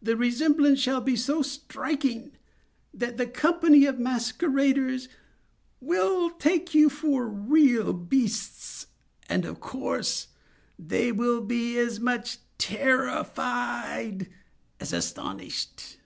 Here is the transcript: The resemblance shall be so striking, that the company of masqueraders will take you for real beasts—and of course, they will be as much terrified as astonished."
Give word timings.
The 0.00 0.16
resemblance 0.16 0.78
shall 0.80 1.02
be 1.02 1.16
so 1.16 1.42
striking, 1.42 2.32
that 2.94 3.18
the 3.18 3.26
company 3.26 3.84
of 3.84 3.98
masqueraders 3.98 5.06
will 5.82 6.30
take 6.30 6.74
you 6.74 6.88
for 6.88 7.28
real 7.28 7.92
beasts—and 7.92 9.44
of 9.44 9.60
course, 9.60 10.28
they 10.78 11.12
will 11.12 11.42
be 11.42 11.76
as 11.78 12.00
much 12.00 12.38
terrified 12.56 14.30
as 14.80 14.94
astonished." 14.94 15.98